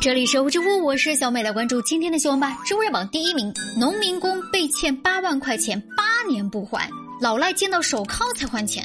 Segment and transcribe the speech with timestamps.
[0.00, 2.56] 这里是知乎，我是小美，来关注今天的新闻吧。
[2.64, 6.88] 知乎热榜第一名：农民工被欠八万块钱，八年不还，
[7.20, 8.82] 老赖见到手铐才还钱。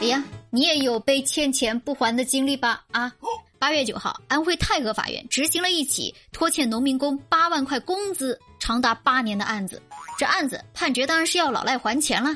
[0.00, 2.82] 哎呀，你也有被欠钱不还的经历吧？
[2.92, 3.12] 啊，
[3.58, 9.82] 八月九号，安徽太和法院执行了一起拖欠农民工八万块工资长达八年的案子。
[10.18, 12.34] 这案子判决当然是要老赖还钱了。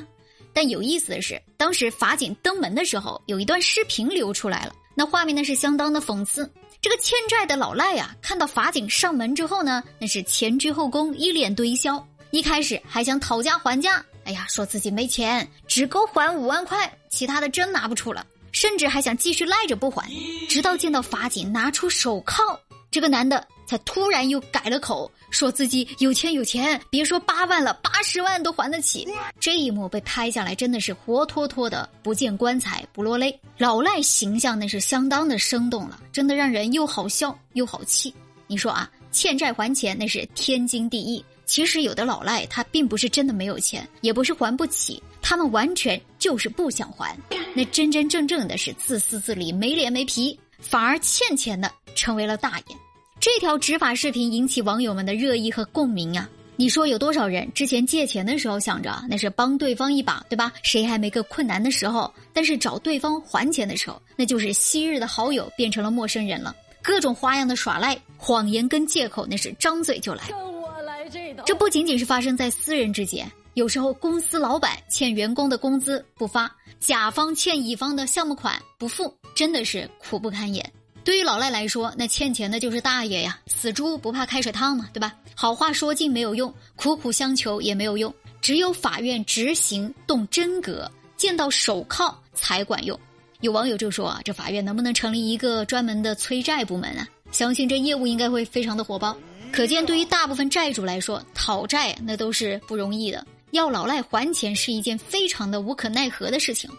[0.52, 4.74] 但有意思的是，当时法警登门的时候，有一段视频流出来了。
[4.94, 6.50] 那画面呢是相当的讽刺。
[6.80, 12.04] 这个欠债的老赖呀，看到法警上门之后呢，那是前倨后恭，一脸堆笑。
[12.30, 18.26] 一开始还想讨价还价，哎呀，说自己没钱，只够还五万块，其他的真拿不出了。
[18.52, 20.10] 甚至还想继续赖着不还，
[20.48, 22.58] 直到见到法警拿出手铐，
[22.90, 23.46] 这个男的。
[23.72, 29.08] 才突然又改了口，说自己有钱有钱，别说八万了，八十万都还得起。
[29.40, 33.40] 这一幕被拍下来，真的是活脱脱的不见棺材不落泪。
[33.56, 38.14] 老赖形象那是相当的生动了，真的让人又好笑又好气。
[38.46, 41.24] 你说啊，欠债还钱那是天经地义。
[41.46, 47.16] 其实有的老赖他并不是真的没有钱，也不是还不起，他们完全就是不想还。
[47.54, 52.76] 那真真正正的是自私自利、没脸没皮，反而欠钱的成为了大爷。
[53.22, 56.28] 这条执法视频引起网友们的热议和共鸣啊！
[56.56, 60.52] 你说有多少人之前借钱的时候想着那是帮对方一把，对吧？
[60.64, 62.12] 谁还没个困难的时候？
[62.32, 70.24] 但是找对方还钱的时候，那就是昔日的好友变成了陌生人了，各种花样的耍赖、谎言跟借口，那是张嘴就来。
[70.28, 80.68] 跟我来这这不仅仅是发生在私人之间，有时候公司老板欠员工的工资不发，甲方欠乙方的项目款不付，真的是苦不堪言。
[81.04, 85.12] 对于老赖来说，那欠钱的就是大爷呀，死猪不怕开水烫嘛，对吧？
[85.34, 92.98] 好话说尽没有用，苦苦相求也没有用，只有法院执行动真格，见到手铐才管用。
[93.40, 97.08] 有网友就说啊，这法院能不能成立一个专门的催债部门啊？
[97.32, 99.16] 相信这业务应该会非常的火爆。
[99.50, 106.70] 可见，对于大部分债主来说，讨债那都是不容易的，要老赖还钱是一件非常的无可奈何的事情。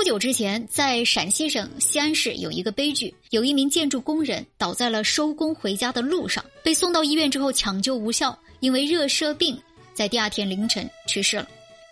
[0.00, 9.60] 不久之前，在陕西省西安市有一个悲剧，有一名建筑工人倒在了收工回家的路上，被送到医院之后抢救无效，因为热射病，
[9.92, 11.46] 在第二天凌晨去世了。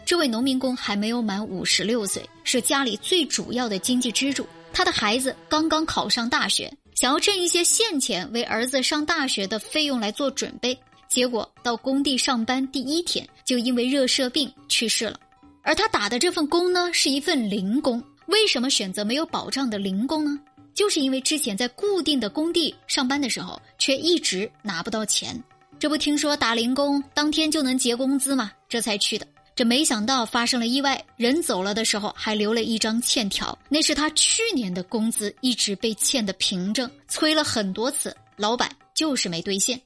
[0.06, 4.46] 这位农民工还没有满五十六岁，是家里最主要的经济支柱。
[4.72, 10.74] 他的孩子刚刚考上大学，想要挣一些现钱为儿子上大学的费用来做准备，
[11.10, 15.20] 结果到工地上班第一天就因为热射病去世了。
[15.68, 18.02] 而他打的这份工呢，是一份零工。
[18.28, 20.40] 为什么选择没有保障的零工呢？
[20.72, 25.38] 就是因为之前在固定的工地上班的时候，却一直拿不到钱。
[25.78, 28.50] 这不听说打零工当天就能结工资吗？
[28.66, 29.26] 这才去的。
[29.54, 36.90] 这没想到发生了意外，人走了的时候还留了一张欠条，那是他去年的工资一直被欠的凭证。
[37.08, 39.78] 催了很多次，老板就是没兑现。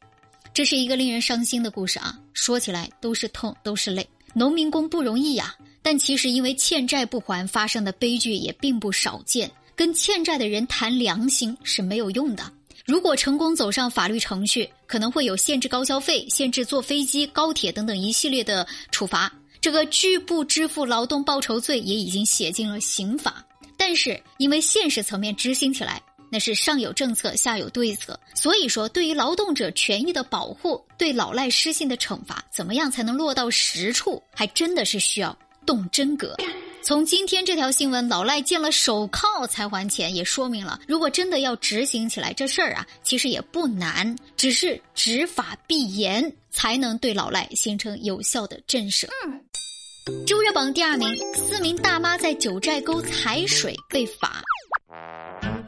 [0.54, 2.16] 这是一个令人伤心的故事啊！
[2.34, 4.08] 说起来都是痛，都是泪。
[4.34, 5.54] 农民工不容易呀。
[5.82, 9.50] 但其实，因为欠债不还发生的悲剧也并不少见。
[9.74, 12.44] 跟欠债的人谈良心是没有用的。
[12.84, 19.32] 如果成功走上法律程序，可能会有限制高消费、限制坐飞机、高铁等等一系列的处罚。
[19.60, 23.44] 这个拒不支付劳动报酬罪也已经写进了刑法。
[23.76, 26.00] 但是，因为现实层面执行起来，
[26.32, 28.18] 那是上有政策，下有对策。
[28.34, 35.36] 所以说，对于劳动者权益的保护，对老赖失信的惩罚，怎么样才能落到实处，还真的是需要。
[35.64, 36.34] 动真格，
[36.82, 49.06] 从今天这条新闻，老赖见了手铐才还钱，也说明了，如果真的要执行起来，这事儿啊，其实也不难，只是执法必严，才能对老赖形成有效的震慑。
[50.26, 54.42] 周热榜第二名，四名大妈在九寨沟踩水被罚。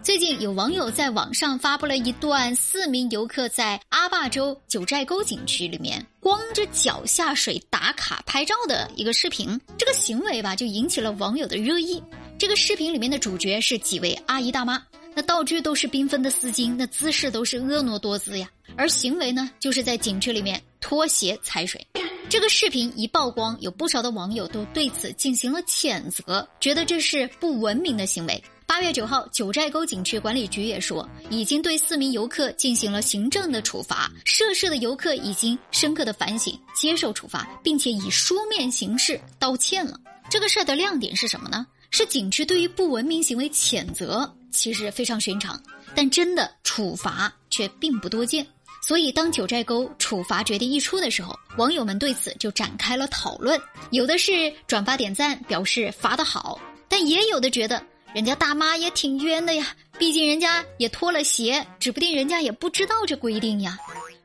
[0.05, 9.59] 最近有网友在网上发布了一段四名游客在阿坝州九寨沟景区里面光着脚下水打卡拍照的一个视频。
[9.79, 12.03] 这个行为吧，就引起了网友的热议。
[12.39, 14.81] 这个视频里面的主角是几位阿姨大妈，
[15.15, 18.47] 那道具都是缤纷的丝巾，那姿势都是婀娜多姿呀。
[18.77, 21.85] 而行为呢，就是在景区里面脱鞋踩水。
[22.29, 28.43] 这个视频一曝光，有不少的网友都对此进行了谴责，觉得这是不文明的行为。
[28.77, 34.11] 八月九号，九寨沟景区管理局也说，已经对四名游客进行了行政的处罚。
[34.25, 39.97] 涉事的游客已经深刻的反省，接受处罚，并且以书面形式道歉了。
[40.29, 41.65] 这个事儿的亮点是什么呢？
[41.93, 45.63] 是景区对于不文明行为谴责，其实非常寻常，
[45.95, 48.45] 但真的处罚却并不多见。
[48.83, 53.57] 所以，当九寨沟处罚决定一出的时候，网友们对此就展开了讨论。
[53.93, 57.81] 有的是转发点赞，表示罚得好，但也有的觉得。
[58.15, 63.77] 人家大妈也挺冤的呀，毕竟人家也脱了鞋，指不定人家也不知道这规定呀。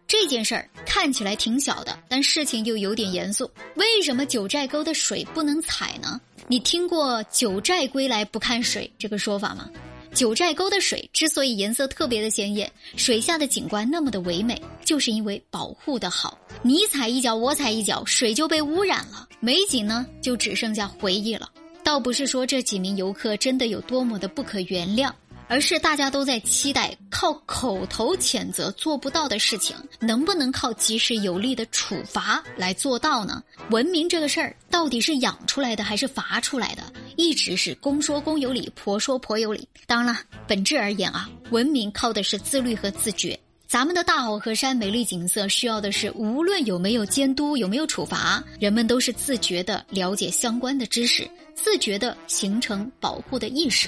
[0.08, 3.50] 这件事儿看起来挺小的，但事情又有点严肃。
[3.76, 6.22] 为什么九寨沟的水不能采呢？
[6.48, 9.68] 你听过“九寨归来不看水”这个说法吗？
[10.14, 16.38] 九寨沟的水之所以颜色特别的鲜艳，水下的景观那么的唯美，就是因为保护的好。
[16.62, 21.50] 你踩一脚，我踩一脚，水就被污染了，美景呢就只剩下回忆了。
[21.90, 25.12] 倒不是说这几名游客真的有多么的不可原谅。
[25.48, 33.44] 而是大家都在期待靠口头谴责做不到的事情，能不能靠及时有力的处罚来做到呢？
[33.72, 36.84] 文明这个事儿到底是养出来的还是罚出来的？
[37.16, 39.68] 一直是公说公有理，婆说婆有理。
[39.88, 43.36] 当然了，本质而言啊，文明靠的是自律和自觉。
[43.70, 53.88] 咱们的大好河山、美丽景色，需要的是无论有没有监督、有没有处罚，人们都是自觉的了解相关的知识，自觉的形成保护的意识。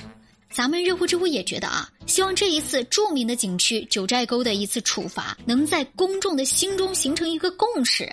[0.52, 8.08] 咱们热乎知乎也觉得啊，希望这一次著名的景区九寨沟的一次处罚，能在公众的心中形成一个共识，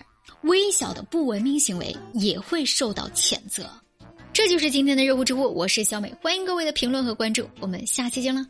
[0.45, 3.69] 微小的不文明行为也会受到谴责。
[4.33, 8.43] 这就是今天的热乎知乎，我是小美，欢迎各位的评论和关注，我们下期见了。